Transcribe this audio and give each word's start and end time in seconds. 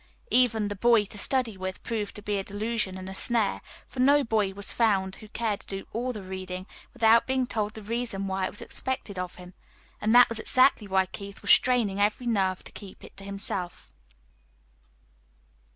Even 0.31 0.67
the 0.69 0.75
"boy 0.75 1.05
to 1.05 1.17
study 1.19 1.55
with" 1.55 1.83
proved 1.83 2.15
to 2.15 2.23
be 2.23 2.39
a 2.39 2.43
delusion 2.43 2.97
and 2.97 3.07
a 3.07 3.13
snare, 3.13 3.61
for 3.85 3.99
no 3.99 4.23
boy 4.23 4.51
was 4.51 4.73
found 4.73 5.17
who 5.17 5.27
cared 5.27 5.59
to 5.59 5.67
do 5.67 5.85
"all 5.93 6.11
the 6.11 6.23
reading," 6.23 6.65
without 6.91 7.27
being 7.27 7.45
told 7.45 7.75
the 7.75 7.83
reason 7.83 8.25
why 8.25 8.47
it 8.47 8.49
was 8.49 8.63
expected 8.63 9.19
of 9.19 9.35
him 9.35 9.53
and 10.01 10.15
that 10.15 10.27
was 10.27 10.39
exactly 10.39 10.87
what 10.87 11.11
Keith 11.11 11.43
was 11.43 11.51
straining 11.51 12.01
every 12.01 12.25
nerve 12.25 12.63
to 12.63 12.71
keep 12.71 13.03
to 13.15 13.23
himself. 13.23 13.93